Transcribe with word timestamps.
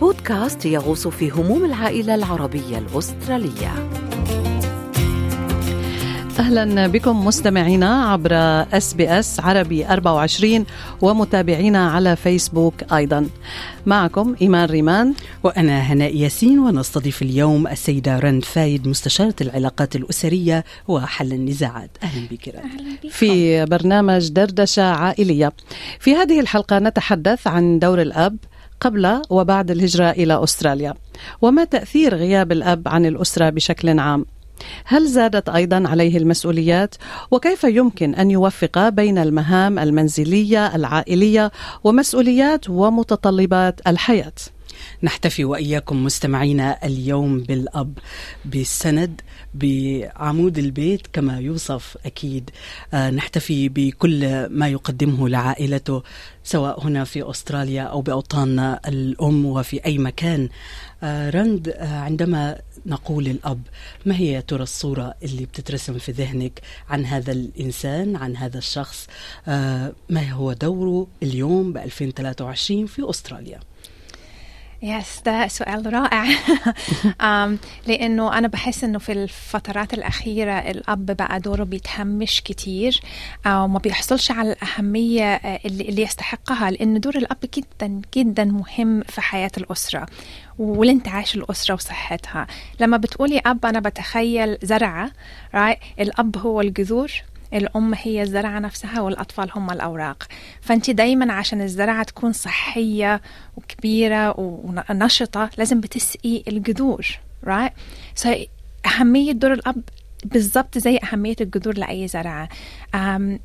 بودكاست 0.00 0.66
يغوص 0.66 1.08
في 1.08 1.30
هموم 1.30 1.64
العائلة 1.64 2.14
العربية 2.14 2.78
الأسترالية 2.78 3.90
أهلا 6.38 6.86
بكم 6.86 7.26
مستمعينا 7.26 8.04
عبر 8.04 8.32
اس 8.72 8.94
بي 8.94 9.18
اس 9.18 9.40
عربي 9.40 9.86
24 9.86 10.64
ومتابعينا 11.00 11.90
على 11.90 12.16
فيسبوك 12.16 12.74
أيضا. 12.92 13.28
معكم 13.86 14.36
إيمان 14.42 14.68
ريمان 14.68 15.14
وأنا 15.42 15.80
هناء 15.80 16.16
ياسين 16.16 16.58
ونستضيف 16.58 17.22
اليوم 17.22 17.66
السيدة 17.66 18.18
رند 18.18 18.44
فايد 18.44 18.88
مستشارة 18.88 19.34
العلاقات 19.40 19.96
الأسرية 19.96 20.64
وحل 20.88 21.32
النزاعات. 21.32 21.90
أهلا 22.02 22.26
بك 22.30 22.48
رند. 22.48 23.12
في 23.12 23.64
برنامج 23.64 24.28
دردشة 24.28 24.82
عائلية. 24.82 25.52
في 26.00 26.14
هذه 26.14 26.40
الحلقة 26.40 26.78
نتحدث 26.78 27.46
عن 27.46 27.78
دور 27.78 28.02
الأب 28.02 28.36
قبل 28.80 29.22
وبعد 29.30 29.70
الهجرة 29.70 30.10
إلى 30.10 30.44
أستراليا. 30.44 30.94
وما 31.42 31.64
تأثير 31.64 32.14
غياب 32.14 32.52
الأب 32.52 32.88
عن 32.88 33.06
الأسرة 33.06 33.50
بشكل 33.50 33.98
عام؟ 33.98 34.26
هل 34.84 35.06
زادت 35.06 35.48
أيضا 35.48 35.88
عليه 35.88 36.18
المسؤوليات؟ 36.18 36.94
وكيف 37.30 37.64
يمكن 37.64 38.14
أن 38.14 38.30
يوفق 38.30 38.88
بين 38.88 39.18
المهام 39.18 39.78
المنزلية 39.78 40.76
العائلية 40.76 41.52
ومسؤوليات 41.84 42.70
ومتطلبات 42.70 43.80
الحياة؟ 43.86 44.32
نحتفي 45.02 45.44
وإياكم 45.44 46.04
مستمعينا 46.04 46.86
اليوم 46.86 47.40
بالأب 47.40 47.98
بالسند 48.44 49.20
بعمود 49.54 50.58
البيت 50.58 51.06
كما 51.12 51.38
يوصف 51.38 51.96
أكيد. 52.06 52.50
آه 52.94 53.10
نحتفي 53.10 53.68
بكل 53.68 54.46
ما 54.46 54.68
يقدمه 54.68 55.28
لعائلته 55.28 56.02
سواء 56.44 56.86
هنا 56.86 57.04
في 57.04 57.30
أستراليا 57.30 57.82
أو 57.82 58.00
باوطاننا 58.00 58.80
الأم 58.88 59.46
وفي 59.46 59.84
أي 59.86 59.98
مكان. 59.98 60.48
آه 61.02 61.30
رند 61.30 61.68
آه 61.68 61.98
عندما 61.98 62.58
نقول 62.86 63.26
الأب 63.28 63.62
ما 64.06 64.16
هي 64.16 64.26
يا 64.32 64.40
ترى 64.40 64.62
الصورة 64.62 65.14
اللي 65.22 65.44
بتترسم 65.44 65.98
في 65.98 66.12
ذهنك 66.12 66.60
عن 66.88 67.04
هذا 67.04 67.32
الإنسان 67.32 68.16
عن 68.16 68.36
هذا 68.36 68.58
الشخص؟ 68.58 69.06
ما 70.10 70.30
هو 70.32 70.52
دوره 70.52 71.06
اليوم 71.22 71.72
ب 71.72 71.76
2023 71.76 72.86
في 72.86 73.10
أستراليا؟ 73.10 73.60
يس 74.82 75.22
ده 75.26 75.48
سؤال 75.48 75.92
رائع 75.92 76.24
um, 77.22 77.56
لأنه 77.86 78.38
أنا 78.38 78.48
بحس 78.48 78.84
إنه 78.84 78.98
في 78.98 79.12
الفترات 79.12 79.94
الأخيرة 79.94 80.52
الأب 80.52 81.06
بقى 81.06 81.40
دوره 81.40 81.64
بيتهمش 81.64 82.42
كتير 82.42 83.00
أو 83.46 83.68
ما 83.68 83.78
بيحصلش 83.78 84.30
على 84.30 84.52
الأهمية 84.52 85.34
اللي, 85.34 85.88
اللي 85.88 86.02
يستحقها 86.02 86.70
لأن 86.70 87.00
دور 87.00 87.16
الأب 87.16 87.38
جدا 87.56 88.00
جدا 88.16 88.44
مهم 88.44 89.02
في 89.02 89.20
حياة 89.20 89.50
الأسرة 89.58 90.06
والانتعاش 90.58 91.34
الأسرة 91.34 91.74
وصحتها 91.74 92.46
لما 92.80 92.96
بتقولي 92.96 93.38
أب 93.46 93.66
أنا 93.66 93.80
بتخيل 93.80 94.58
زرعة 94.62 95.10
right? 95.56 96.00
الأب 96.00 96.38
هو 96.38 96.60
الجذور 96.60 97.12
الأم 97.54 97.94
هي 97.94 98.22
الزرعة 98.22 98.58
نفسها 98.58 99.00
والأطفال 99.00 99.50
هم 99.54 99.70
الأوراق. 99.70 100.26
فأنت 100.60 100.90
دايما 100.90 101.32
عشان 101.32 101.60
الزرعة 101.60 102.02
تكون 102.02 102.32
صحية 102.32 103.20
وكبيرة 103.56 104.34
ونشطة 104.40 105.50
لازم 105.58 105.80
بتسقي 105.80 106.42
الجذور 106.48 107.06
right? 107.46 107.72
so 108.22 108.28
أهمية 108.86 109.32
دور 109.32 109.52
الأب 109.52 109.82
بالضبط 110.24 110.78
زي 110.78 110.98
أهمية 111.12 111.36
الجذور 111.40 111.78
لأي 111.78 112.08
زرعة. 112.08 112.48
um, 112.96 113.38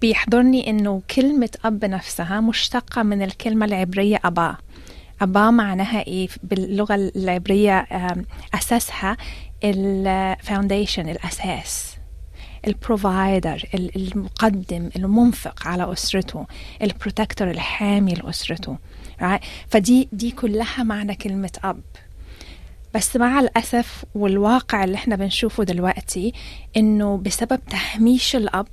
بيحضرني 0.00 0.70
إنه 0.70 1.02
كلمة 1.16 1.50
أب 1.64 1.84
نفسها 1.84 2.40
مشتقة 2.40 3.02
من 3.02 3.22
الكلمة 3.22 3.66
العبرية 3.66 4.20
أبا. 4.24 4.56
أبا 5.20 5.50
معناها 5.50 6.06
إيه؟ 6.06 6.28
باللغة 6.42 6.94
العبرية 7.16 7.86
أساسها 8.54 9.16
ال 9.64 9.77
foundation 9.77 11.08
الأساس. 11.08 11.99
ال 12.66 12.77
provider 12.77 13.62
المقدم 13.74 14.90
المنفق 14.96 15.66
على 15.68 15.92
أسرته 15.92 16.46
ال 16.82 16.89
protector 16.89 17.50
الحامي 17.50 18.14
لأسرته? 18.14 18.76
فدي 19.68 20.08
دي 20.12 20.30
كلها 20.30 20.82
معنى 20.82 21.14
كلمة 21.14 21.50
أب 21.64 21.80
بس 22.94 23.16
مع 23.16 23.40
الأسف 23.40 24.04
والواقع 24.14 24.84
اللي 24.84 24.94
إحنا 24.96 25.16
بنشوفه 25.16 25.64
دلوقتي 25.64 26.32
إنه 26.76 27.16
بسبب 27.16 27.60
تهميش 27.70 28.36
الأب 28.36 28.66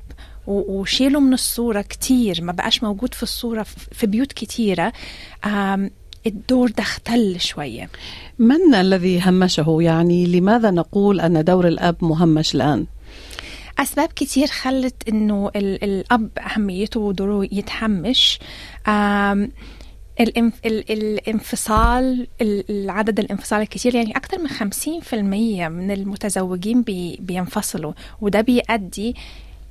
وشيله 0.48 1.20
من 1.20 1.34
الصورة 1.34 1.82
كتير 1.82 2.42
ما 2.44 2.52
بقاش 2.52 2.84
موجود 2.84 3.14
في 3.14 3.24
الصورة 3.24 3.64
في 3.92 4.08
بيوت 4.08 4.32
كتيرة 4.34 4.94
الدور 6.28 6.70
ده 6.70 6.84
اختل 6.84 7.40
شوية 7.40 7.90
من 8.40 8.76
الذي 8.76 9.22
همشه 9.22 9.78
يعني 9.82 10.26
لماذا 10.28 10.72
نقول 10.72 11.20
أن 11.20 11.44
دور 11.44 11.68
الأب 11.68 11.96
مهمش 12.02 12.56
الآن؟ 12.56 12.86
أسباب 13.80 14.10
كتير 14.10 14.48
خلت 14.48 15.10
إنه 15.10 15.52
الأب 15.56 16.30
أهميته 16.40 17.00
ودوره 17.00 17.48
يتهمش 17.52 18.40
الانف... 20.20 20.54
الانفصال 20.66 22.28
العدد 22.42 23.20
الانفصال 23.20 23.62
الكتير 23.62 23.96
يعني 23.96 24.18
أكثر 24.18 24.38
من 24.40 24.50
50% 24.50 25.14
من 25.14 25.92
المتزوجين 25.92 26.82
بي... 26.82 27.18
بينفصلوا 27.22 27.94
وده 28.22 28.42
بيؤدي 28.42 29.16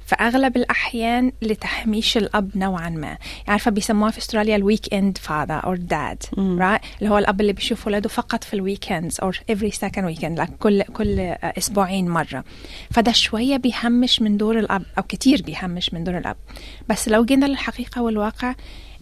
في 0.06 0.14
اغلب 0.14 0.56
الأحيان 0.56 1.32
لتهميش 1.42 2.16
الأب 2.16 2.50
نوعا 2.54 2.88
ما. 2.88 3.18
عارفة 3.48 3.70
بيسموها 3.70 4.10
في 4.10 4.18
أستراليا 4.18 4.56
ال 4.56 4.94
weekend 4.94 5.18
father 5.18 5.64
or 5.64 5.76
dad 5.76 6.22
right 6.38 6.80
اللي 6.98 7.10
هو 7.10 7.18
الأب 7.18 7.40
اللي 7.40 7.52
بيشوف 7.52 7.86
ولاده 7.86 8.08
فقط 8.08 8.44
في 8.44 8.54
ال 8.54 8.62
weekends 8.62 9.20
or 9.20 9.40
every 9.50 9.70
second 9.70 10.04
weekend 10.04 10.40
كل 10.40 10.82
كل 10.82 11.20
أسبوعين 11.42 12.08
مرة. 12.08 12.44
فده 12.90 13.12
شوية 13.12 13.56
بيهمش 13.56 14.22
من 14.22 14.36
دور 14.36 14.58
الأب 14.58 14.82
أو 14.98 15.02
كتير 15.02 15.42
بيهمش 15.42 15.94
من 15.94 16.04
دور 16.04 16.18
الأب. 16.18 16.36
بس 16.88 17.08
لو 17.08 17.24
جينا 17.24 17.46
للحقيقة 17.46 18.02
والواقع 18.02 18.54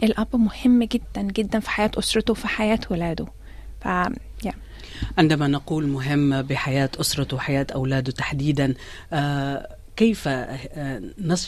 الأب 0.02 0.36
مهم 0.36 0.82
جدا 0.82 1.22
جدا 1.22 1.60
في 1.60 1.70
حياة 1.70 1.90
أسرته 1.98 2.30
وفي 2.30 2.48
حياة 2.48 2.80
ولاده. 2.90 3.26
ف 3.80 3.88
yeah. 4.46 4.54
عندما 5.18 5.48
نقول 5.48 5.86
مهم 5.86 6.42
بحياة 6.42 6.90
أسرته 7.00 7.36
وحياه 7.36 7.66
أولاده 7.74 8.12
تحديدا 8.12 8.74
آه 9.12 9.76
كيف 9.96 10.28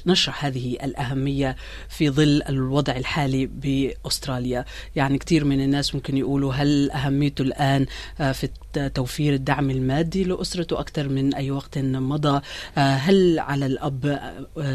نشرح 0.07 0.45
هذه 0.45 0.73
الأهمية 0.73 1.57
في 1.89 2.11
ظل 2.11 2.43
الوضع 2.49 2.97
الحالي 2.97 3.47
بأستراليا؟ 3.47 4.65
يعني 4.97 5.19
كثير 5.19 5.45
من 5.45 5.61
الناس 5.61 5.95
ممكن 5.95 6.17
يقولوا 6.17 6.53
هل 6.53 6.91
أهميته 6.91 7.43
الآن 7.43 7.87
في 8.33 8.49
توفير 8.95 9.35
الدعم 9.35 9.71
المادي 9.71 10.25
لأسرته 10.25 10.81
أكثر 10.81 11.09
من 11.09 11.35
أي 11.35 11.51
وقت 11.51 11.79
مضى؟ 11.79 12.41
هل 12.75 13.39
على 13.39 13.67
الأب 13.67 14.21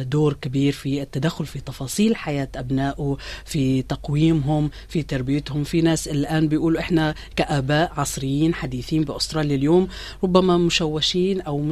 دور 0.10 0.34
كبير 0.34 0.74
في 0.74 1.02
التدخل 1.02 1.46
في 1.46 1.60
تفاصيل 1.60 2.16
حياة 2.16 2.50
أبنائه 2.56 3.18
في 3.46 3.82
تقويمهم 3.82 4.70
في 4.88 5.04
تربيتهم؟ 5.04 5.64
في 5.64 5.82
ناس 5.82 6.08
الآن 6.08 6.48
بيقولوا 6.48 6.80
إحنا 6.80 7.16
كآباء 7.36 7.92
عصريين 7.98 8.54
حديثين 8.54 9.04
بأستراليا 9.04 9.56
اليوم 9.56 9.88
ربما 10.24 10.58
مشوشين 10.58 11.42
أو 11.42 11.72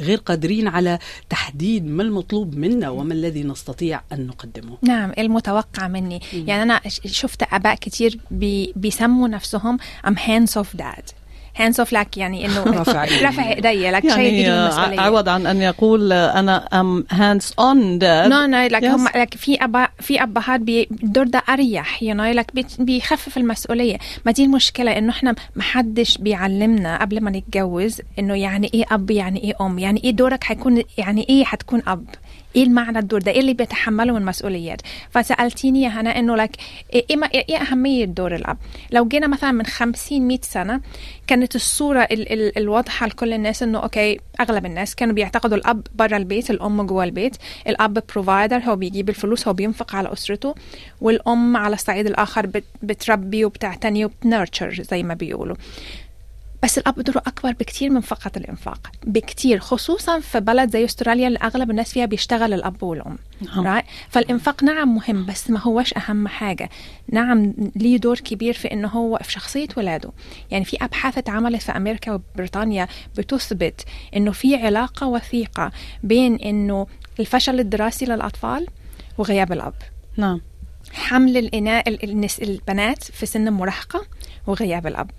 غير 0.00 0.18
قادرين 0.18 0.68
على 0.68 0.98
تحديد 1.38 1.86
ما 1.86 2.02
المطلوب 2.02 2.54
منا 2.56 2.88
وما 2.90 3.14
الذي 3.14 3.42
نستطيع 3.42 4.00
أن 4.12 4.26
نقدمه. 4.26 4.76
نعم 4.82 5.12
المتوقع 5.18 5.88
مني. 5.88 6.20
م. 6.32 6.48
يعني 6.48 6.62
أنا 6.62 6.80
شفت 7.06 7.42
آباء 7.42 7.74
كتير 7.74 8.18
بي 8.30 8.72
بيسموا 8.76 9.28
نفسهم 9.28 9.78
I'm 10.06 10.16
hands 10.16 10.52
off 10.62 10.78
dad. 10.80 11.04
hands 11.58 11.80
off 11.80 11.92
like 11.92 12.16
يعني 12.16 12.46
إنه 12.46 12.64
رفع 12.80 13.04
إيدي. 13.04 13.90
like 13.90 14.04
يعني 14.04 14.44
شيء 14.44 15.00
عوض 15.00 15.28
عن 15.28 15.46
أن 15.46 15.62
يقول 15.62 16.12
أنا 16.12 16.80
I'm 16.80 17.04
hands 17.10 17.54
on 17.58 17.98
dad 17.98 18.30
no 18.30 18.46
no 18.46 18.66
like 18.66 18.84
هم 18.84 19.08
like 19.16 19.34
في 19.34 19.64
ابا 19.64 19.88
في 20.00 20.22
أبهات 20.22 20.60
الدور 20.60 21.24
ده 21.26 21.42
أريح 21.48 22.02
you 22.02 22.14
know 22.14 22.24
like 22.24 22.46
بيخفف 22.78 23.36
المسؤولية. 23.36 23.98
ما 24.26 24.32
دي 24.32 24.44
المشكلة 24.44 24.98
إنه 24.98 25.10
إحنا 25.10 25.34
ما 25.56 25.62
حدش 25.62 26.18
بيعلمنا 26.18 27.00
قبل 27.00 27.20
ما 27.20 27.30
نتجوز 27.30 28.00
إنه 28.18 28.34
يعني 28.34 28.70
إيه 28.74 28.84
أب 28.90 29.10
يعني 29.10 29.44
إيه 29.44 29.54
أم 29.60 29.78
يعني 29.78 30.04
إيه 30.04 30.10
دورك 30.10 30.44
حيكون 30.44 30.82
يعني 30.98 31.26
إيه 31.28 31.44
حتكون 31.44 31.82
أب. 31.86 32.04
إيه 32.56 32.64
المعنى 32.64 32.98
الدور 32.98 33.20
ده؟ 33.22 33.32
إيه 33.32 33.40
اللي 33.40 33.54
بيتحمله 33.54 34.12
من 34.14 34.24
مسؤوليات؟ 34.24 34.80
فسألتيني 35.10 35.82
يا 35.82 35.88
هنا 35.88 36.18
إنه 36.18 36.36
like 36.36 36.56
إيه, 36.94 37.16
ما 37.16 37.26
إيه 37.34 37.56
أهمية 37.56 38.04
دور 38.04 38.34
الأب؟ 38.34 38.58
لو 38.90 39.08
جينا 39.08 39.26
مثلا 39.26 39.52
من 39.52 39.66
50 39.66 40.22
100 40.22 40.38
سنة 40.42 40.80
كانت 41.26 41.56
الصورة 41.56 42.00
ال 42.00 42.32
ال 42.32 42.58
الواضحة 42.58 43.06
لكل 43.06 43.32
الناس 43.32 43.62
إنه 43.62 43.78
okay 43.78 44.20
أغلب 44.40 44.66
الناس 44.66 44.94
كانوا 44.94 45.14
بيعتقدوا 45.14 45.56
الأب 45.56 45.86
برا 45.94 46.16
البيت 46.16 46.50
الأم 46.50 46.82
جوا 46.82 47.04
البيت. 47.04 47.36
الأب 47.68 48.02
provider 48.14 48.58
هو 48.58 48.76
بيجيب 48.76 49.08
الفلوس 49.08 49.48
هو 49.48 49.54
بينفق 49.54 49.96
على 49.96 50.12
أسرته. 50.12 50.54
والأم 51.00 51.56
على 51.56 51.74
الصعيد 51.74 52.06
الآخر 52.06 52.46
بت 52.46 52.64
بتربي 52.82 53.44
وبتعتني 53.44 54.04
وبت 54.04 54.27
nurture 54.27 54.82
زي 54.90 55.02
ما 55.02 55.14
بيقولوا. 55.14 55.56
بس 56.62 56.78
الاب 56.78 57.00
دوره 57.00 57.18
أكبر 57.26 57.52
بكتير 57.52 57.90
من 57.90 58.00
فقط 58.00 58.36
الإنفاق. 58.36 58.90
بكتير 59.04 59.58
خصوصا 59.58 60.20
في 60.20 60.40
بلد 60.40 60.70
زي 60.70 60.84
أستراليا 60.84 61.28
اللي 61.28 61.38
أغلب 61.38 61.70
الناس 61.70 61.92
فيها 61.92 62.06
بيشتغل 62.06 62.52
الأب 62.52 62.82
والأم 62.82 63.18
نعم. 63.56 63.80
right? 63.80 63.84
فالإنفاق 64.10 64.64
نعم 64.64 64.94
مهم 64.94 65.26
بس 65.26 65.50
ما 65.50 65.60
هوش 65.60 65.94
أهم 65.94 66.28
حاجة. 66.28 66.70
نعم 67.12 67.54
ليه 67.76 67.96
دور 67.96 68.16
كبير 68.18 68.54
في 68.54 68.72
إنه 68.72 68.88
هو 68.88 69.18
في 69.22 69.32
شخصية 69.32 69.68
ولاده. 69.76 70.10
يعني 70.50 70.64
في 70.64 70.76
أبحاث 70.80 71.18
اتعملت 71.18 71.62
في 71.62 71.72
أمريكا 71.72 72.12
وبريطانيا 72.12 72.88
بتثبت 73.18 73.84
إنه 74.16 74.32
في 74.32 74.56
علاقة 74.56 75.06
وثيقة 75.06 75.72
بين 76.02 76.34
إنه 76.34 76.86
الفشل 77.20 77.60
الدراسي 77.60 78.04
للأطفال 78.04 78.66
وغياب 79.18 79.52
الأب. 79.52 79.74
نعم. 80.16 80.40
حمل 80.92 81.36
الإناء 81.36 81.88
ال- 81.88 82.04
النس- 82.04 82.40
البنات 82.40 83.04
في 83.04 83.26
سن 83.26 83.48
المراهقة 83.48 84.06
وغياب 84.46 84.86
الأب. 84.86 85.10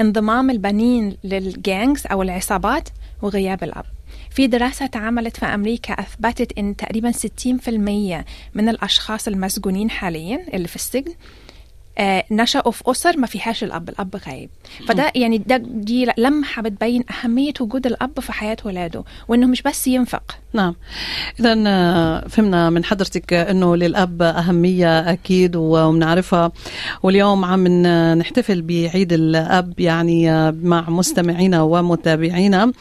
انضمام 0.00 0.50
البنين 0.50 1.16
للجانجز 1.24 2.06
أو 2.06 2.22
العصابات 2.22 2.88
وغياب 3.22 3.64
الأب. 3.64 3.84
في 4.30 4.46
دراسة 4.46 4.84
اتعملت 4.84 5.36
في 5.36 5.46
أمريكا 5.46 5.92
أثبتت 5.92 6.58
أن 6.58 6.76
تقريبا 6.76 7.12
60% 7.12 8.24
من 8.54 8.68
الأشخاص 8.68 9.28
المسجونين 9.28 9.90
حاليا 9.90 10.46
اللي 10.54 10.68
في 10.68 10.76
السجن 10.76 11.14
نشأوا 12.30 12.72
في 12.72 12.82
أسر 12.86 13.16
ما 13.16 13.26
فيهاش 13.26 13.64
الأب 13.64 13.88
الأب 13.88 14.16
غايب. 14.28 14.50
فده 14.88 15.12
يعني 15.14 15.38
ده 15.38 15.56
دي 15.56 16.06
لمحة 16.18 16.62
بتبين 16.62 17.04
أهمية 17.10 17.52
وجود 17.60 17.86
الأب 17.86 18.20
في 18.20 18.32
حياة 18.32 18.56
ولاده 18.64 19.04
وإنه 19.28 19.46
مش 19.46 19.62
بس 19.62 19.86
ينفق. 19.86 20.38
نعم. 20.52 20.74
اذا 21.40 21.54
فهمنا 22.28 22.70
من 22.70 22.84
حضرتك 22.84 23.32
إنه 23.32 23.76
للأب 23.76 24.22
أهمية 24.22 25.12
أكيد 25.12 25.56
وبنعرفها 25.56 26.52
واليوم 27.02 27.44
عم 27.44 27.66
نحتفل 28.18 28.62
بعيد 28.62 29.12
الأب 29.12 29.80
يعني 29.80 30.30
آه، 30.30 30.54
مع 30.62 30.90
مستمعينا 30.90 31.62
ومتابعينا. 31.62 32.72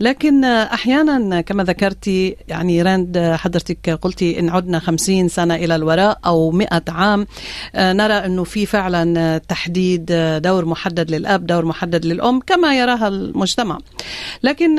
لكن 0.00 0.44
آه، 0.44 0.74
أحيانا 0.74 1.40
كما 1.40 1.64
ذكرتي 1.64 2.36
يعني 2.48 2.82
راند 2.82 3.16
آه، 3.16 3.36
حضرتك 3.36 3.90
قلتي 3.90 4.40
إن 4.40 4.48
عدنا 4.48 4.78
خمسين 4.78 5.28
سنة 5.28 5.54
إلى 5.54 5.76
الوراء 5.76 6.18
أو 6.26 6.50
مئة 6.50 6.82
عام. 6.88 7.26
آه، 7.74 7.92
نرى 7.92 8.14
إنه 8.14 8.44
في 8.44 8.59
فعلا 8.66 9.20
آه، 9.20 9.38
تحديد 9.38 10.12
دور 10.42 10.64
محدد 10.64 11.10
للأب 11.10 11.46
دور 11.46 11.64
محدد 11.64 12.06
للأم 12.06 12.40
كما 12.40 12.78
يراها 12.78 13.08
المجتمع. 13.08 13.78
لكن 14.42 14.76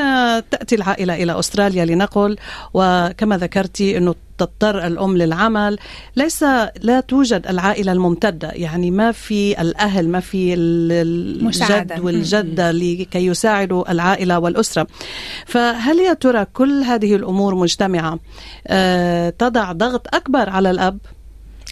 تأتي 0.52 0.76
العائلة 0.76 1.24
إلى 1.24 1.40
أستراليا 1.40 1.86
لنقل 1.86 2.38
وكما 2.74 3.38
ذكرتي 3.38 3.98
إنه 3.98 4.16
تضطر 4.38 4.88
الأم 4.88 5.18
للعمل. 5.18 5.78
ليس 6.16 6.44
لا 6.82 7.00
توجد 7.08 7.48
العائلة 7.48 7.92
الممتدة 7.92 8.52
يعني 8.52 8.92
ما 8.92 9.12
في 9.12 9.62
الأهل 9.62 10.10
ما 10.10 10.20
في. 10.20 10.54
الجد 10.54 12.00
والجدة 12.00 12.72
لكي 12.72 13.26
يساعدوا 13.26 13.92
العائلة 13.92 14.40
والأسرة. 14.40 14.88
فهل 15.46 16.00
يا 16.00 16.14
ترى 16.14 16.46
كل 16.46 16.84
هذه 16.84 17.16
الأمور 17.16 17.56
مجتمعة 17.56 18.20
آه، 18.68 19.30
تضع 19.30 19.72
ضغط 19.72 20.16
أكبر 20.16 20.50
على 20.50 20.72
الأب؟ 20.72 20.98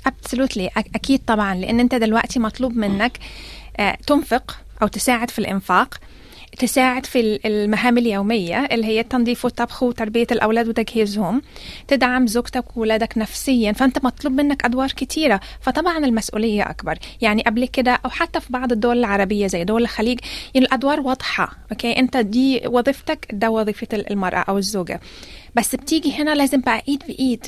ابسولوتلي 0.08 0.70
أكيد 0.78 1.22
طبعا 1.28 1.56
لأن 1.56 1.80
أنت 1.80 1.96
دلوقتي 1.96 2.40
مطلوب 2.40 2.76
منك 2.78 3.18
آه، 3.78 3.98
تنفق 4.08 4.58
أو 4.82 4.88
تساعد 4.88 5.30
في 5.32 5.40
الإنفاق 5.40 5.96
تساعد 6.58 7.06
في 7.06 7.20
ال- 7.20 7.46
المهام 7.48 7.98
اليومية 7.98 8.66
اللي 8.66 8.86
هي 8.86 9.00
التنظيف 9.00 9.46
والطبخ 9.46 9.84
وتربية 9.84 10.28
الأولاد 10.32 10.68
وتجهيزهم 10.68 11.42
تدعم 11.88 12.28
زوجتك 12.28 12.78
وولادك 12.78 13.18
نفسيا 13.18 13.72
فأنت 13.72 14.06
مطلوب 14.06 14.34
منك 14.34 14.66
أدوار 14.66 14.88
كتيرة. 14.92 15.40
فطبعا 15.62 15.98
المسؤولية 15.98 16.70
أكبر. 16.70 16.98
يعني 17.22 17.42
قبل 17.44 17.66
كده 17.68 18.00
أو 18.06 18.10
حتى 18.10 18.40
في 18.40 18.54
بعض 18.54 18.72
الدول 18.72 18.98
العربية 19.00 19.48
زي 19.48 19.64
دول 19.64 19.82
الخليج 19.82 20.20
يعني 20.54 20.66
الأدوار 20.68 21.00
واضحة 21.00 21.52
okay؟ 21.72 22.00
أنت 22.00 22.18
دي 22.18 22.62
وظيفتك 22.68 23.28
ده 23.34 23.50
وظيفة 23.50 23.88
المرأة 23.94 24.40
أو 24.50 24.58
الزوجة. 24.58 25.00
بس 25.56 25.76
بتيجي 25.76 26.14
هنا 26.14 26.36
لازم 26.36 26.62
بقى 26.62 26.84
إيد 26.90 27.04
بإيد 27.08 27.46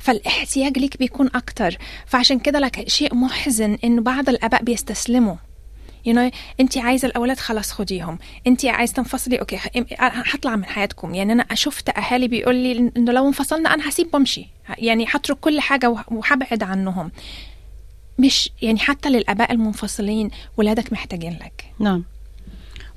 فالاحتياج 0.00 0.78
ليك 0.78 0.96
بيكون 0.98 1.30
أكتر. 1.34 1.76
فعشان 2.06 2.38
كده 2.38 2.58
like 2.58 2.88
شيء 2.88 3.14
محزن 3.14 3.78
إنه 3.84 4.02
بعض 4.02 4.28
الآباء 4.28 4.62
بيستسلموا. 4.62 5.36
You 6.08 6.12
know, 6.12 6.34
انت 6.60 6.78
عايزة 6.78 7.08
الأولاد 7.08 7.38
خلاص 7.38 7.72
خديهم. 7.72 8.18
انت 8.46 8.64
عايزة 8.64 8.94
تنفصلي. 8.94 9.36
okay 9.40 9.58
هطلع 10.00 10.56
من 10.56 10.64
حياتكم. 10.64 11.14
يعني 11.14 11.32
أنا 11.32 11.46
شفت 11.54 11.98
أهالي 11.98 12.28
بيقول 12.28 12.54
لي 12.54 12.90
إنه 12.96 13.12
لو 13.12 13.26
انفصلنا 13.26 13.74
أنا 13.74 13.88
هسيب 13.88 14.08
وأمشي. 14.14 14.46
يعني 14.78 15.06
هترك 15.08 15.36
كل 15.40 15.60
حاجة 15.60 15.90
وه- 15.90 16.04
وهبعد 16.08 16.62
عنهم. 16.62 17.10
مش 18.18 18.50
يعني 18.62 18.78
حتى 18.78 19.08
للآباء 19.08 19.52
المنفصلين 19.52 20.30
ولادك 20.56 20.92
محتاجين 20.92 21.32
لك. 21.32 21.64
نعم. 21.78 22.04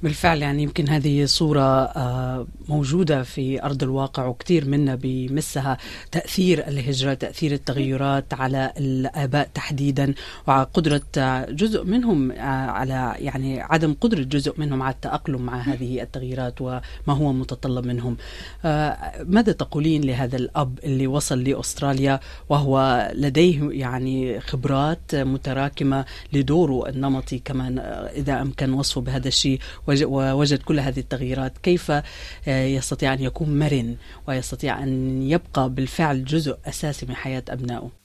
بالفعل 0.03 0.41
يعني 0.41 0.63
يمكن 0.63 0.89
هذه 0.89 1.25
صورة 1.25 1.83
آه، 1.83 2.47
موجودة 2.69 3.23
في 3.23 3.63
أرض 3.63 3.83
الواقع 3.83 4.25
وكثير 4.25 4.65
منا 4.65 4.95
بيمسها 4.95 5.77
تأثير 6.11 6.67
الهجرة 6.67 7.13
تأثير 7.13 7.51
التغيرات 7.51 8.33
على 8.33 8.73
الآباء 8.77 9.49
تحديدا 9.53 10.13
وعلى 10.47 10.67
قدرة 10.73 11.01
آه، 11.17 11.45
جزء 11.45 11.83
منهم 11.83 12.31
آه، 12.31 12.37
على 12.71 13.15
يعني 13.19 13.61
عدم 13.61 13.95
قدرة 14.01 14.23
جزء 14.23 14.53
منهم 14.57 14.81
على 14.81 14.93
التأقلم 14.93 15.41
مع 15.41 15.61
هذه 15.61 16.01
التغييرات 16.01 16.61
وما 16.61 16.83
هو 17.07 17.33
متطلب 17.33 17.85
منهم. 17.85 18.17
آه، 18.65 18.97
ماذا 19.23 19.51
تقولين 19.51 20.03
لهذا 20.03 20.35
الأب 20.35 20.79
اللي 20.83 21.07
وصل 21.07 21.43
لأستراليا 21.43 22.19
وهو 22.49 23.07
لديه 23.15 23.69
يعني 23.71 24.39
خبرات 24.39 25.15
متراكمة 25.15 26.05
لدوره 26.33 26.89
النمطي 26.89 27.39
كمان 27.39 27.79
إذا 28.15 28.41
أمكن 28.41 28.73
وصفه 28.73 29.01
بهذا 29.01 29.27
الشيء؟ 29.27 29.59
ووجد 30.01 30.61
كل 30.61 30.79
هذه 30.79 30.99
التغييرات 30.99 31.57
كيف 31.57 31.91
آه، 31.91 32.03
يستطيع 32.47 33.13
أن 33.13 33.21
يكون 33.21 33.59
مرن 33.59 33.95
ويستطيع 34.27 34.83
أن 34.83 35.21
يبقى 35.21 35.69
بالفعل 35.69 36.25
جزء 36.25 36.57
أساسي 36.65 37.05
من 37.05 37.15
حياة 37.15 37.43
أبنائه؟ 37.49 38.02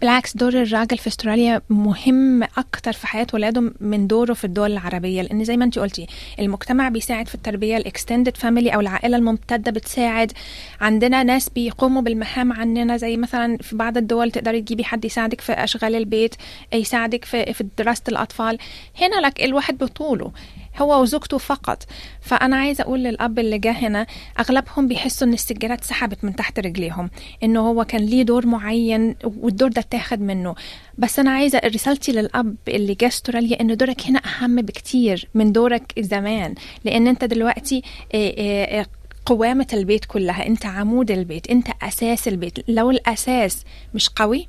بالعكس 0.00 0.36
دور 0.36 0.62
الراجل 0.62 0.98
في 0.98 1.06
استراليا 1.06 1.62
مهم 1.70 2.42
أكتر 2.42 2.92
في 2.92 3.06
حياة 3.06 3.26
ولاده 3.34 3.72
من 3.80 4.06
دوره 4.06 4.32
في 4.32 4.44
الدول 4.44 4.72
العربية 4.72 5.22
لأن 5.22 5.44
زي 5.44 5.56
ما 5.56 5.64
انت 5.64 5.78
قلتي 5.78 6.06
المجتمع 6.38 6.88
بيساعد 6.88 7.28
في 7.28 7.34
التربية 7.34 7.76
ال 7.76 7.83
extended 7.83 8.36
family 8.36 8.70
أو 8.74 8.80
العائلة 8.80 9.16
الممتدة 9.16 9.70
بتساعد. 9.72 10.32
عندنا 10.80 11.22
ناس 11.22 11.48
بيقوموا 11.48 12.02
بالمهام 12.02 12.52
عننا 12.52 12.96
زي 12.96 13.16
مثلا 13.16 13.56
في 13.56 13.76
بعض 13.76 13.96
الدول 13.96 14.30
تقدري 14.30 14.60
تجيبي 14.60 14.84
حد 14.84 15.04
يساعدك 15.04 15.40
في 15.40 15.52
أشغال 15.52 15.94
البيت 15.94 16.34
يساعدك 16.74 17.24
في 17.24 17.52
في 17.52 17.66
دراسه 17.78 18.02
الأطفال. 18.08 18.58
هنا 19.00 19.26
like 19.26 19.42
الواحد 19.44 19.78
بطوله. 19.78 20.32
هو 20.82 21.02
وزوجته 21.02 21.38
فقط. 21.38 21.82
فأنا 22.20 22.56
عايزة 22.56 22.82
أقول 22.84 23.00
للأب 23.04 23.38
اللي 23.38 23.58
جه 23.58 23.70
هنا 23.70 24.06
أغلبهم 24.40 24.88
بيحسوا 24.88 25.26
إن 25.28 25.32
السجاده 25.32 25.74
اتسحبت 25.74 26.24
من 26.24 26.36
تحت 26.36 26.58
رجليهم 26.60 27.10
إنه 27.42 27.60
هو 27.68 27.84
كان 27.84 28.00
ليه 28.00 28.22
دور 28.22 28.46
معين 28.46 29.16
والدور 29.24 29.68
ده 29.68 29.80
اتاخد 29.80 30.20
منه. 30.20 30.54
بس 30.98 31.18
أنا 31.18 31.30
عايزة 31.30 31.60
رسالتي 31.64 32.12
للأب 32.12 32.56
اللي 32.68 32.94
جه 32.94 33.06
أستراليا 33.06 33.60
إن 33.60 33.76
دورك 33.76 34.06
هنا 34.06 34.18
أهم 34.18 34.56
بكتير 34.56 35.28
من 35.34 35.52
دورك 35.52 35.92
زمان 35.98 36.54
لأن 36.84 37.06
أنت 37.06 37.24
دلوقتي 37.24 37.82
إيه 38.14 38.36
إيه 38.36 38.86
قوامة 39.26 39.66
البيت 39.72 40.04
كلها 40.04 40.46
أنت 40.46 40.66
عمود 40.66 41.10
البيت 41.10 41.50
أنت 41.50 41.66
أساس 41.82 42.28
البيت. 42.28 42.58
لو 42.68 42.90
الأساس 42.90 43.64
مش 43.94 44.08
قوي 44.08 44.48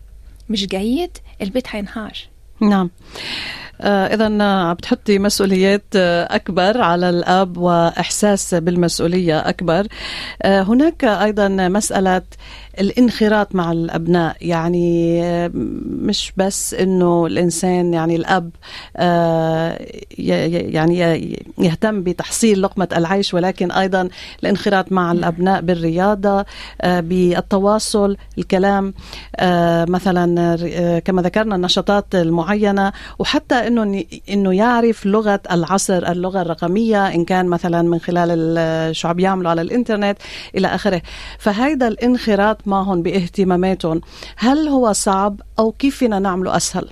مش 0.49 0.65
جيد 0.67 1.17
البيت 1.41 1.67
هينهار. 1.69 2.13
نعم. 2.61 2.89
آه 3.81 4.05
إذا 4.13 4.73
بتحطي 4.73 5.19
مسؤوليات 5.19 5.83
آه 5.95 6.35
أكبر 6.35 6.81
على 6.81 7.09
الأب 7.09 7.57
وإحساس 7.57 8.53
بالمسؤولية 8.53 9.39
أكبر. 9.49 9.87
آه 10.41 10.61
هناك 10.61 11.03
أيضا 11.03 11.47
مسألة 11.47 12.21
الانخراط 12.79 13.55
مع 13.55 13.71
الأبناء. 13.71 14.35
يعني 14.41 15.21
مش 15.85 16.33
بس 16.37 16.73
إنه 16.73 17.25
الإنسان 17.25 17.93
يعني 17.93 18.15
الأب 18.15 18.49
آه 18.97 19.85
يعني 20.17 20.99
يهتم 21.57 22.03
بتحصيل 22.03 22.61
لقمة 22.61 22.87
العيش 22.97 23.33
ولكن 23.33 23.71
أيضا 23.71 24.09
الانخراط 24.43 24.91
مع 24.91 25.11
الأبناء 25.11 25.61
بالرياضة 25.61 26.45
آه 26.81 26.99
بالتواصل 26.99 28.17
الكلام 28.37 28.93
آه 29.35 29.85
مثلا 29.89 30.55
كما 31.05 31.21
ذكرنا 31.21 31.55
النشاطات 31.55 32.05
المعينة 32.15 32.91
وحتى 33.19 33.55
إنه 33.55 34.03
إنه 34.29 34.53
يعرف 34.55 35.05
لغة 35.05 35.39
العصر 35.51 36.11
اللغة 36.11 36.41
الرقمية 36.41 37.07
إن 37.07 37.25
كان 37.25 37.45
مثلا 37.45 37.81
من 37.81 37.99
خلال 37.99 38.95
شو 38.95 39.07
عم 39.07 39.19
يعملوا 39.19 39.49
على 39.51 39.61
الإنترنت 39.61 40.17
إلى 40.55 40.67
آخره. 40.67 41.01
فهيدا 41.39 41.87
الانخراط 41.87 42.60
معهم 42.67 43.01
باهتماماتهم. 43.01 44.01
هل 44.35 44.67
هو 44.67 44.93
صعب 44.93 45.41
أو 45.59 45.71
كيف 45.71 45.97
فينا 45.97 46.19
نعمله 46.19 46.57
أسهل؟ 46.57 46.89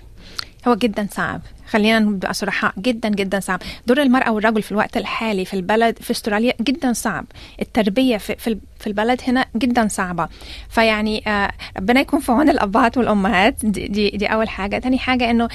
هو 0.67 0.75
جدا 0.75 1.07
صعب. 1.11 1.41
خلينا 1.69 1.99
نبقى 1.99 2.33
صرحاء 2.33 2.73
جدا 2.79 3.09
جدا 3.09 3.39
صعب. 3.39 3.61
دور 3.87 4.01
المرأة 4.01 4.31
والرجل 4.31 4.61
في 4.61 4.71
الوقت 4.71 4.97
الحالي 4.97 5.45
في 5.45 5.53
البلد 5.53 5.97
في 6.01 6.11
أستراليا 6.11 6.53
جدا 6.61 6.93
صعب. 6.93 7.25
التربية 7.61 8.17
في, 8.17 8.35
في, 8.35 8.57
في 8.79 8.87
البلد 8.87 9.21
هنا 9.27 9.45
جدا 9.57 9.87
صعبة. 9.87 10.27
فيعني 10.69 11.23
آه 11.27 11.51
ربنا 11.77 11.99
يكون 11.99 12.19
في 12.19 12.31
عون 12.31 12.49
الأبهات 12.49 12.97
والأمهات. 12.97 13.65
دي, 13.65 13.87
دي, 13.87 14.09
دي 14.09 14.25
أول 14.25 14.49
حاجة. 14.49 14.77
تاني 14.79 14.97
حاجة 14.99 15.31
إنه 15.31 15.47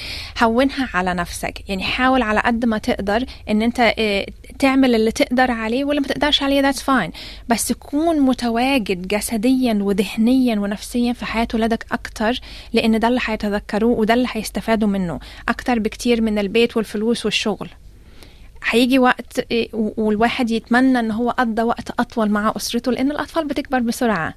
هونها 0.43 0.89
على 0.93 1.13
نفسك. 1.13 1.69
يعني 1.69 1.83
حاول 1.83 2.21
على 2.21 2.39
قد 2.39 2.65
ما 2.65 2.77
تقدر 2.77 3.25
إن 3.49 3.61
أنت 3.61 3.93
آه 3.99 4.25
تعمل 4.59 4.95
اللي 4.95 5.11
تقدر 5.11 5.51
عليه 5.51 5.85
واللي 5.85 6.01
ما 6.01 6.07
تقدرش 6.07 6.43
عليه 6.43 6.61
that's 6.61 6.81
fine 6.81 7.11
بس 7.49 7.71
كون 7.71 8.19
متواجد 8.19 9.07
جسديا 9.07 9.73
وذهنيا 9.81 10.59
ونفسيا 10.59 11.13
في 11.13 11.25
حياة 11.25 11.47
ولادك 11.53 11.85
أكتر 11.91 12.39
لأن 12.73 12.99
ده 12.99 13.07
اللي 13.07 13.19
هيتذكروه 13.25 13.99
وده 13.99 14.13
اللي 14.13 14.27
هيستفادوا 14.31 14.87
منه. 14.87 15.19
أكتر 15.49 15.79
بكتير. 15.79 16.04
من 16.21 16.39
البيت 16.39 16.77
والفلوس 16.77 17.25
والشغل. 17.25 17.69
هيجي 18.69 18.99
وقت 18.99 19.53
والواحد 19.73 20.51
يتمنى 20.51 20.99
إن 20.99 21.11
هو 21.11 21.29
قضى 21.29 21.61
وقت 21.61 21.99
أطول 21.99 22.29
مع 22.29 22.53
أسرته 22.57 22.91
لأن 22.91 23.11
الأطفال 23.11 23.47
بتكبر 23.47 23.79
بسرعة 23.79 24.33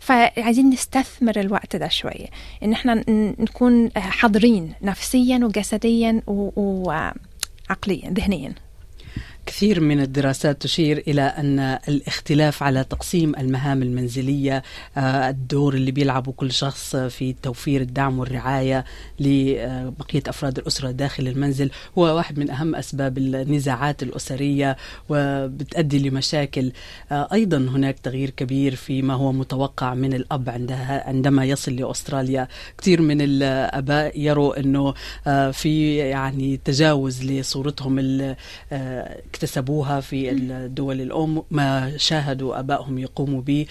فعايزين 0.00 0.70
نستثمر 0.70 1.40
الوقت 1.40 1.76
ده 1.76 1.88
شوية 1.88 2.26
إن 2.62 2.72
إحنا 2.72 3.04
نكون 3.40 3.90
حاضرين 3.96 4.72
نفسيا 4.82 5.40
وجسديا 5.44 6.22
وعقليا 6.26 8.10
ذهنيا. 8.10 8.52
كثير 9.48 9.80
من 9.80 10.00
الدراسات 10.00 10.62
تشير 10.62 11.02
إلى 11.08 11.22
أن 11.22 11.60
الاختلاف 11.88 12.62
على 12.62 12.84
تقسيم 12.84 13.36
المهام 13.36 13.82
المنزلية 13.82 14.62
الدور 14.98 15.74
اللي 15.74 15.90
بيلعبه 15.90 16.32
كل 16.32 16.52
شخص 16.52 16.96
في 16.96 17.34
توفير 17.42 17.80
الدعم 17.80 18.18
والرعاية 18.18 18.84
لبقية 19.20 20.22
أفراد 20.26 20.58
الأسرة 20.58 20.90
داخل 20.90 21.28
المنزل 21.28 21.70
هو 21.98 22.16
واحد 22.16 22.38
من 22.38 22.50
أهم 22.50 22.74
أسباب 22.74 23.18
النزاعات 23.18 24.02
الأسرية 24.02 24.76
وبتؤدي 25.08 26.08
لمشاكل. 26.08 26.72
أيضا 27.12 27.56
هناك 27.56 27.98
تغيير 27.98 28.30
كبير 28.30 28.74
فيما 28.74 29.14
هو 29.14 29.32
متوقع 29.32 29.94
من 29.94 30.12
الأب 30.12 30.48
عندما 31.06 31.44
يصل 31.44 31.76
لأستراليا. 31.76 32.48
كثير 32.78 33.02
من 33.02 33.20
الآباء 33.20 34.20
يروا 34.20 34.60
أنه 34.60 34.94
في 35.52 35.96
يعني 35.96 36.60
تجاوز 36.64 37.24
لصورتهم 37.24 37.98
اكتسبوها 39.38 40.00
في 40.00 40.30
الدول 40.30 41.00
الأم 41.00 41.42
ما 41.50 41.96
شاهدوا 41.96 42.58
أبائهم 42.60 42.98
يقوموا 42.98 43.40
به. 43.40 43.66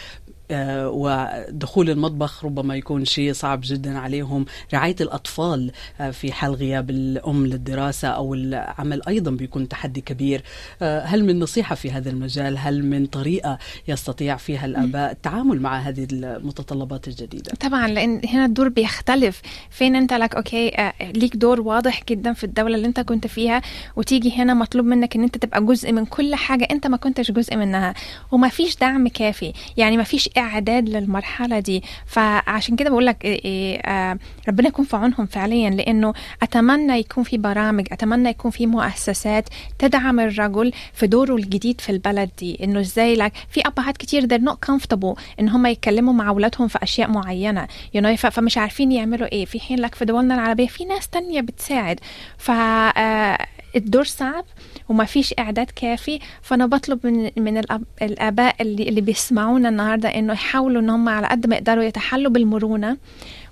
ودخول 0.51 1.89
المطبخ 1.89 2.45
ربما 2.45 2.75
يكون 2.75 3.05
شيء 3.05 3.33
صعب 3.33 3.59
جدا 3.63 3.97
عليهم. 3.99 4.45
رعاية 4.73 4.95
الأطفال 5.01 5.71
آه 6.01 6.11
في 6.11 6.31
حال 6.31 6.53
غياب 6.55 6.89
الأم 6.89 7.45
للدراسة 7.45 8.07
أو 8.07 8.33
العمل 8.33 9.01
أيضا 9.07 9.31
بيكون 9.31 9.67
تحدي 9.67 10.01
كبير. 10.01 10.43
آه 10.81 11.01
هل 11.05 11.25
من 11.25 11.39
نصيحة 11.39 11.75
في 11.75 11.91
هذا 11.91 12.09
المجال؟ 12.09 12.57
هل 12.57 12.85
من 12.85 13.05
طريقة 13.05 13.57
يستطيع 13.87 14.37
فيها 14.37 14.65
الآباء 14.65 15.11
التعامل 15.11 15.61
مع 15.61 15.79
هذه 15.79 16.07
المتطلبات 16.11 17.07
الجديدة؟ 17.07 17.51
طبعا 17.59 17.87
لأن 17.87 18.21
هنا 18.29 18.45
الدور 18.45 18.69
بيختلف. 18.69 19.41
فين 19.69 19.95
أنت؟ 19.95 20.13
like 20.13 20.35
okay 20.35 20.91
ليك 21.01 21.35
دور 21.35 21.61
واضح 21.61 22.01
جدا 22.09 22.33
في 22.33 22.43
الدولة 22.43 22.75
اللي 22.75 22.87
أنت 22.87 22.99
كنت 22.99 23.27
فيها 23.27 23.61
وتيجي 23.95 24.35
هنا 24.35 24.53
مطلوب 24.53 24.85
منك 24.85 25.15
أن 25.15 25.23
أنت 25.23 25.37
تبقى 25.37 25.65
جزء 25.65 25.91
من 25.91 26.05
كل 26.05 26.35
حاجة 26.35 26.67
أنت 26.71 26.87
ما 26.87 26.97
كنتش 26.97 27.31
جزء 27.31 27.55
منها. 27.55 27.93
وما 28.31 28.49
فيش 28.49 28.75
دعم 28.77 29.07
كافي. 29.07 29.53
يعني 29.77 29.97
ما 29.97 30.03
فيش 30.03 30.29
إعداد 30.37 30.89
للمرحلة 30.89 31.59
دي. 31.59 31.83
فعشان 32.05 32.75
كده 32.75 32.89
بقول 32.89 33.05
لك 33.05 33.25
إيه 33.25 33.45
إيه 33.45 33.77
آه 33.79 34.17
ربنا 34.47 34.67
يكون 34.67 34.85
في 34.85 34.95
عونهم 34.97 35.25
فعليا 35.25 35.69
لأنه 35.69 36.13
أتمنى 36.43 36.93
يكون 36.99 37.23
في 37.23 37.37
برامج 37.37 37.87
أتمنى 37.91 38.29
يكون 38.29 38.51
في 38.51 38.65
مؤسسات 38.67 39.49
تدعم 39.79 40.19
الرجل 40.19 40.71
في 40.93 41.07
دوره 41.07 41.35
الجديد 41.35 41.81
في 41.81 41.89
البلد 41.91 42.29
دي. 42.39 42.57
إنه 42.63 42.79
إزاي 42.79 43.15
like 43.15 43.33
في 43.49 43.61
أبهات 43.65 43.97
كتير 43.97 44.27
they're 44.27 44.41
not 44.49 44.71
comfortable 44.71 45.19
إن 45.39 45.49
هم 45.49 45.65
يتكلموا 45.65 46.13
مع 46.13 46.29
أولادهم 46.29 46.67
في 46.67 46.79
أشياء 46.83 47.09
معينة 47.11 47.67
you 47.97 48.01
know 48.01 48.15
فمش 48.15 48.57
عارفين 48.57 48.91
يعملوا 48.91 49.31
إيه. 49.31 49.45
في 49.45 49.59
حين 49.59 49.79
like 49.79 49.95
في 49.95 50.05
دولنا 50.05 50.35
العربية 50.35 50.67
في 50.67 50.85
ناس 50.85 51.07
تانية 51.07 51.41
بتساعد. 51.41 51.99
ف 52.37 52.51
آه 52.51 53.37
الدور 53.75 54.03
صعب 54.03 54.45
وما 54.89 55.05
فيش 55.05 55.33
إعداد 55.39 55.69
كافي 55.75 56.19
فأنا 56.41 56.65
بطلب 56.65 57.07
من 57.07 57.29
من 57.37 57.61
الآباء 58.01 58.55
اللي 58.61 58.89
اللي 58.89 59.01
بيسمعونا 59.01 59.69
النهارده 59.69 60.09
إنه 60.09 60.33
يحاولوا 60.33 60.81
إن 60.81 60.89
هم 60.89 61.09
على 61.09 61.27
قد 61.27 61.47
ما 61.47 61.55
يقدروا 61.55 61.83
يتحلوا 61.83 62.31
بالمرونة 62.31 62.97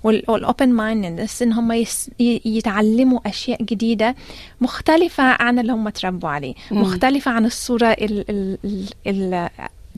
وال 0.04 0.68
open-mindedness 0.68 1.42
إن 1.42 1.52
هم 1.52 1.84
يتعلموا 2.44 3.20
أشياء 3.26 3.62
جديدة 3.62 4.14
مختلفة 4.60 5.24
عن 5.24 5.58
اللي 5.58 5.72
هم 5.72 5.88
تربوا 5.88 6.28
عليه 6.28 6.54
مختلفة 6.70 7.30
عن 7.30 7.44
الصورة 7.44 7.86
ال 7.86 8.24
ال 8.30 8.58
ال 9.06 9.48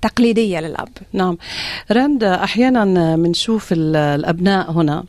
تقليدية 0.02 0.60
للأب. 0.60 0.88
نعم. 1.12 1.38
راند 1.92 2.24
أحيانا 2.24 3.16
بنشوف 3.16 3.68
الأبناء 3.72 4.72
هنا. 4.72 5.04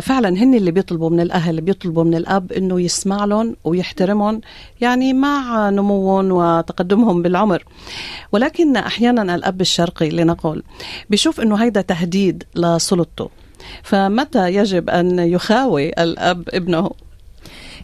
فعلا 0.00 0.28
هن 0.28 0.54
اللي 0.54 0.70
بيطلبوا 0.70 1.10
من 1.10 1.20
الأهل 1.20 1.60
بيطلبوا 1.60 2.04
من 2.04 2.14
الأب 2.14 2.52
أنه 2.52 2.80
يسمع 2.80 3.24
لهم 3.24 3.56
ويحترمهم 3.64 4.40
يعني 4.80 5.12
مع 5.12 5.70
نموهم 5.70 6.32
وتقدمهم 6.32 7.22
بالعمر. 7.22 7.64
ولكن 8.32 8.76
أحيانا 8.76 9.34
الأب 9.34 9.60
الشرقي 9.60 10.08
لنقول 10.08 10.62
بيشوف 11.10 11.40
أنه 11.40 11.56
هيدا 11.56 11.80
تهديد 11.80 12.44
لسلطته. 12.56 13.30
فمتى 13.82 14.54
يجب 14.54 14.90
أن 14.90 15.18
يخاوي 15.18 15.88
الأب 15.88 16.48
ابنه؟ 16.48 16.90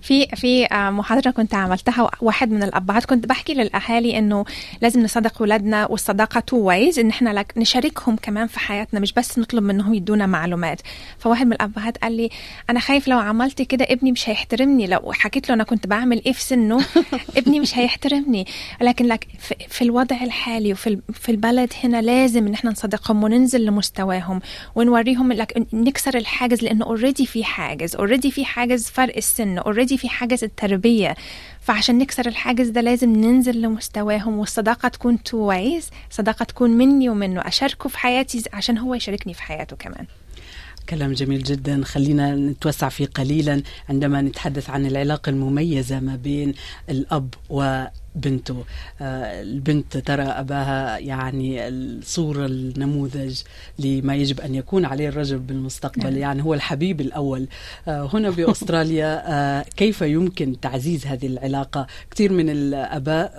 في 0.02 0.26
في 0.26 0.68
محاضرة 0.72 1.30
كنت 1.30 1.54
عملتها 1.54 2.10
واحد 2.20 2.50
من 2.50 2.62
الأبهات 2.62 3.04
كنت 3.04 3.26
بحكي 3.26 3.54
للأهالي 3.54 4.18
إنه 4.18 4.44
لازم 4.80 5.02
نصادق 5.02 5.42
اولادنا 5.42 5.86
والصداقة 5.90 6.40
two 6.40 6.56
ways 6.56 6.98
إن 6.98 7.08
إحنا 7.08 7.30
like 7.30 7.52
نشاركهم 7.56 8.16
كمان 8.16 8.46
في 8.46 8.58
حياتنا 8.58 9.00
مش 9.00 9.12
بس 9.12 9.38
نطلب 9.38 9.62
منهم 9.62 9.94
يدونا 9.94 10.26
معلومات. 10.26 10.80
فواحد 11.18 11.46
من 11.46 11.52
الأبهات 11.52 11.98
قال 11.98 12.16
لي 12.16 12.30
أنا 12.70 12.80
خايف 12.80 13.08
لو 13.08 13.18
عملت 13.18 13.62
كده 13.62 13.84
ابني 13.90 14.12
مش 14.12 14.28
هيحترمني. 14.28 14.86
لو 14.86 15.12
حكيت 15.12 15.48
له 15.48 15.54
أنا 15.54 15.64
كنت 15.64 15.86
بعمل 15.86 16.22
إيه 16.26 16.32
في 16.32 16.42
سنه 16.42 16.84
ابني 17.38 17.60
مش 17.60 17.78
هيحترمني. 17.78 18.46
لكن 18.80 19.06
like 19.06 19.26
في, 19.38 19.54
في 19.68 19.82
الوضع 19.82 20.16
الحالي 20.22 20.72
وفي 20.72 20.98
في 21.12 21.32
البلد 21.32 21.72
هنا 21.84 22.02
لازم 22.02 22.46
إن 22.46 22.54
إحنا 22.54 22.70
نصادقهم 22.70 23.24
وننزل 23.24 23.64
لمستواهم 23.64 24.40
ونوريهم 24.74 25.32
like 25.32 25.66
نكسر 25.72 26.16
الحاجز 26.16 26.62
لأنه 26.62 26.84
already 26.84 27.26
في 27.26 27.44
حاجز 27.44 27.96
already 27.96 28.30
في 28.30 28.44
حاجز 28.44 28.86
فرق 28.88 29.16
السن 29.16 29.58
already 29.58 29.91
في 29.98 30.08
حاجز 30.08 30.44
التربية. 30.44 31.16
فعشان 31.60 31.98
نكسر 31.98 32.26
الحاجز 32.26 32.68
ده 32.68 32.80
لازم 32.80 33.12
ننزل 33.16 33.62
لمستواهم 33.62 34.38
والصداقة 34.38 34.88
تكون 34.88 35.22
two 35.22 35.36
ways 35.36 35.90
صداقة 36.10 36.44
تكون 36.44 36.70
مني 36.70 37.08
ومنه. 37.08 37.40
أشاركه 37.40 37.88
في 37.88 37.98
حياتي 37.98 38.42
عشان 38.52 38.78
هو 38.78 38.94
يشاركني 38.94 39.34
في 39.34 39.42
حياته 39.42 39.76
كمان. 39.76 40.06
كلام 40.88 41.12
جميل 41.12 41.42
جدا. 41.42 41.84
خلينا 41.84 42.34
نتوسع 42.34 42.88
فيه 42.88 43.06
قليلا 43.06 43.62
عندما 43.88 44.22
نتحدث 44.22 44.70
عن 44.70 44.86
العلاقة 44.86 45.30
المميزة 45.30 46.00
ما 46.00 46.16
بين 46.16 46.54
الأب 46.88 47.34
وبنته. 48.14 48.64
آه 49.00 49.42
البنت 49.42 49.96
ترى 49.96 50.22
أباها 50.22 50.98
يعني 50.98 51.68
الصورة 51.68 52.46
النموذج 52.46 53.40
لما 53.78 54.14
يجب 54.14 54.40
أن 54.40 54.54
يكون 54.54 54.84
عليه 54.84 55.08
الرجل 55.08 55.38
بالمستقبل. 55.38 56.16
يعني 56.16 56.44
هو 56.44 56.54
الحبيب 56.54 57.00
الأول. 57.00 57.46
آه 57.88 58.10
هنا 58.12 58.30
بأستراليا 58.30 59.22
آه 59.26 59.64
كيف 59.76 60.02
يمكن 60.02 60.60
تعزيز 60.60 61.06
هذه 61.06 61.26
العلاقة؟ 61.26 61.86
كثير 62.10 62.32
من 62.32 62.50
الأباء 62.50 63.32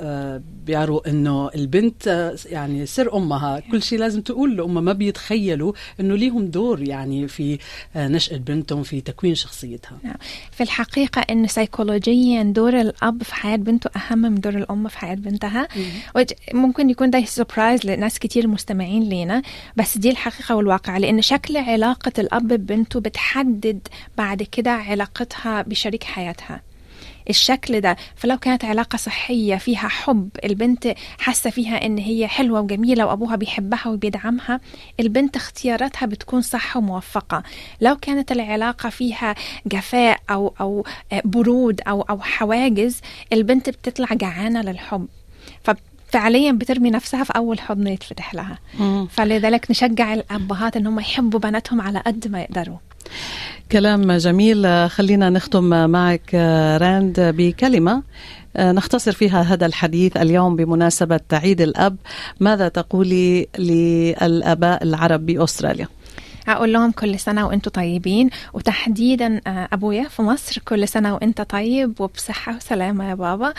بيعروا 0.65 1.09
أنه 1.09 1.49
البنت 1.55 2.33
يعني 2.45 2.85
سر 2.85 3.17
أمها. 3.17 3.59
كل 3.59 3.81
شيء 3.81 3.99
لازم 3.99 4.21
تقول 4.21 4.57
لأمها 4.57 4.81
ما 4.81 4.93
بيتخيلوا 4.93 5.73
أنه 5.99 6.15
ليهم 6.15 6.45
دور 6.45 6.81
يعني 6.81 7.27
في 7.27 7.59
نشأة 7.95 8.37
بنتهم 8.37 8.83
في 8.83 9.01
تكوين 9.01 9.35
شخصيتها. 9.35 9.97
في 10.51 10.63
الحقيقة 10.63 11.21
أنه 11.21 11.47
سيكولوجيا 11.47 12.43
دور 12.43 12.81
الأب 12.81 13.23
في 13.23 13.35
حياة 13.35 13.55
بنته 13.55 13.89
أهم 13.95 14.19
من 14.19 14.35
دور 14.35 14.62
الأم 14.63 14.87
في 14.87 14.97
حياة 14.97 15.15
بنتها 15.15 15.67
ممكن 16.53 16.89
يكون 16.89 17.09
ده 17.09 17.25
سربرايز 17.25 17.85
لناس 17.85 18.19
كتير 18.19 18.47
مستمعين 18.47 19.03
لينا 19.03 19.41
بس 19.75 19.97
دي 19.97 20.09
الحقيقة 20.09 20.55
والواقع 20.55 20.97
لأن 20.97 21.21
شكل 21.21 21.57
علاقة 21.57 22.11
الأب 22.19 22.47
ببنته 22.47 22.99
بتحدد 22.99 23.87
بعد 24.17 24.43
كده 24.43 24.71
علاقتها 24.71 25.61
بشريك 25.61 26.03
حياتها. 26.03 26.61
الشكل 27.29 27.81
ده. 27.81 27.97
فلو 28.15 28.37
كانت 28.37 28.65
علاقة 28.65 28.97
صحية 28.97 29.55
فيها 29.55 29.87
حب 29.87 30.29
البنت 30.43 30.93
حاسة 31.19 31.49
فيها 31.49 31.85
إن 31.85 31.97
هي 31.97 32.27
حلوة 32.27 32.61
وجميلة 32.61 33.05
وأبوها 33.05 33.35
بيحبها 33.35 33.87
وبيدعمها 33.87 34.59
البنت 34.99 35.35
اختياراتها 35.35 36.05
بتكون 36.05 36.41
صح 36.41 36.77
وموفقة. 36.77 37.43
لو 37.81 37.95
كانت 37.95 38.31
العلاقة 38.31 38.89
فيها 38.89 39.35
جفاء 39.65 40.19
أو 40.29 40.53
أو 40.61 40.85
برود 41.25 41.81
أو 41.87 42.01
أو 42.01 42.21
حواجز 42.21 43.01
البنت 43.33 43.69
بتطلع 43.69 44.07
جعانة 44.13 44.61
للحب. 44.61 45.07
فعليا 46.13 46.51
بترمي 46.51 46.89
نفسها 46.89 47.23
في 47.23 47.33
أول 47.35 47.59
حضن 47.59 47.87
يتفتح 47.87 48.35
لها. 48.35 48.57
مم. 48.79 49.07
فلذلك 49.11 49.71
نشجع 49.71 50.13
الأبهات 50.13 50.77
إن 50.77 50.87
هم 50.87 50.99
يحبوا 50.99 51.39
بناتهم 51.39 51.81
على 51.81 51.99
قد 51.99 52.27
ما 52.27 52.41
يقدروا. 52.41 52.77
كلام 53.71 54.11
جميل. 54.11 54.89
خلينا 54.89 55.29
نختم 55.29 55.89
معك 55.89 56.35
راند 56.81 57.19
بكلمة. 57.19 58.03
نختصر 58.59 59.11
فيها 59.11 59.41
هذا 59.41 59.65
الحديث 59.65 60.17
اليوم 60.17 60.55
بمناسبة 60.55 61.19
عيد 61.31 61.61
الأب. 61.61 61.97
ماذا 62.39 62.67
تقولي 62.67 63.47
للآباء 63.57 64.83
العرب 64.83 65.25
بأستراليا؟ 65.25 65.87
أقول 66.47 66.73
لهم 66.73 66.91
كل 66.91 67.19
سنة 67.19 67.47
وأنتم 67.47 67.71
طيبين. 67.71 68.29
وتحديدا 68.53 69.41
أبويا 69.47 70.03
في 70.03 70.21
مصر 70.21 70.61
كل 70.67 70.87
سنة 70.87 71.13
وأنت 71.13 71.41
طيب 71.41 72.01
وبصحة 72.01 72.55
وسلامة 72.55 73.09
يا 73.09 73.15
بابا. 73.15 73.53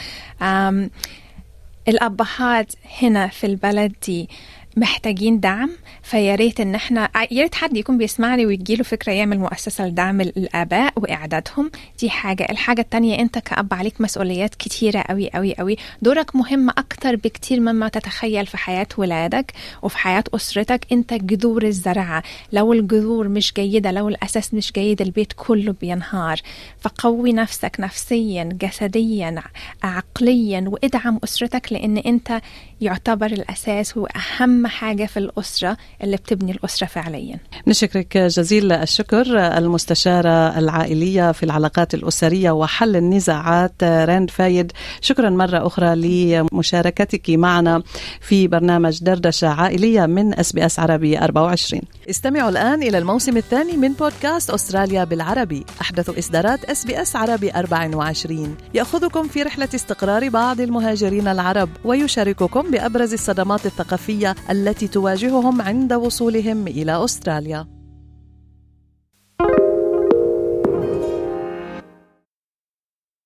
الأبهات 1.89 2.73
هنا 3.03 3.29
في 3.29 3.47
البلد 3.47 3.93
دي. 4.07 4.29
محتاجين 4.77 5.41
دعم 5.41 5.71
فيا 6.03 6.35
ريت 6.35 6.61
إن 6.61 6.75
إحنا 6.75 7.11
يا 7.31 7.43
ريت 7.43 7.55
حد 7.55 7.77
يكون 7.77 7.99
بيسمعني 7.99 8.47
ويجي 8.47 8.77
له 8.77 8.83
فكرة 8.85 9.13
يعمل 9.13 9.39
مؤسسة 9.39 9.87
لدعم 9.87 10.21
الآباء 10.21 10.93
وإعدادهم. 10.97 11.71
دي 12.01 12.11
حاجة 12.11 12.47
الحاجة 12.51 12.81
التانية 12.81 13.19
إنت 13.19 13.39
كأب 13.39 13.75
عليك 13.75 14.01
مسؤوليات 14.01 14.55
كتيرة 14.55 15.01
قوي 15.09 15.31
قوي 15.31 15.55
قوي 15.55 15.77
دورك 16.03 16.37
مهم 16.37 16.71
أكتر 16.71 17.17
بكتير 17.17 17.61
مما 17.61 17.89
تتخيل 17.89 18.47
في 18.47 18.57
حياة 18.57 18.87
ولادك 18.99 19.53
وفي 19.83 19.99
حياة 19.99 20.25
أسرتك. 20.35 20.87
إنت 20.93 21.15
جذور 21.15 21.63
الزرعه 21.63 22.23
لو 22.53 22.73
الجذور 22.73 23.29
مش 23.29 23.53
جيدة 23.53 23.91
لو 23.91 24.09
الأساس 24.09 24.55
مش 24.55 24.73
جيد 24.73 25.03
البيت 25.03 25.33
كله 25.37 25.75
بينهار. 25.81 26.41
فقوي 26.81 27.33
نفسك 27.33 27.77
نفسيا 27.81 28.45
جسديا 28.53 29.43
عقليا 29.83 30.65
وادعم 30.67 31.21
أسرتك 31.25 31.73
لأن 31.73 31.99
إنت 31.99 32.41
يعتبر 32.81 33.27
الأساس 33.27 33.97
وأهم 33.97 34.64
حاجة 34.69 35.07
في 35.07 35.17
الأسرة 35.17 35.77
اللي 36.03 36.17
بتبني 36.17 36.53
الأسرة 36.53 36.87
فعليا. 36.87 37.39
نشكرك 37.67 38.19
جزيل 38.19 38.73
الشكر 38.73 39.39
المستشارة 39.39 40.59
العائلية 40.59 41.33
في 41.33 41.43
العلاقات 41.43 41.95
الأسرية 41.95 42.51
وحل 42.51 42.97
النزاعات 42.97 43.85
راند 43.85 44.31
فايد، 44.31 44.73
شكرا 45.01 45.31
مرة 45.31 45.67
أخرى 45.67 45.95
لمشاركتك 45.97 47.31
معنا 47.31 47.83
في 48.21 48.49
برنامج 48.49 48.99
دردشة 49.03 49.49
عائلية 49.49 50.07
من 50.07 50.39
إس 50.39 50.53
بي 50.53 50.67
إس 50.67 50.79
عربي 50.79 51.19
24. 51.19 51.83
استمعوا 52.11 52.51
الآن 52.51 52.83
إلى 52.83 52.99
الموسم 52.99 53.37
الثاني 53.37 53.77
من 53.77 53.93
بودكاست 53.93 54.51
أستراليا 54.51 55.05
بالعربي، 55.05 55.65
أحدث 55.81 56.19
إصدارات 56.19 56.65
إس 56.65 56.85
بي 56.85 57.03
إس 57.03 57.17
عربي 57.17 57.51
24 57.51 58.57
يأخذكم 58.75 59.29
في 59.29 59.43
رحلة 59.43 59.69
استقرار 59.75 60.29
بعض 60.29 60.61
المهاجرين 60.61 61.29
العرب 61.29 61.69
ويشارككم 61.85 62.71
بأبرز 62.71 63.13
الصدمات 63.13 63.67
الثقافية 63.67 64.35
التي 64.55 64.89
تواجههم 64.89 65.63
عند 65.63 65.93
وصولهم 65.93 66.67
إلى 66.67 67.05
أستراليا. 67.05 67.67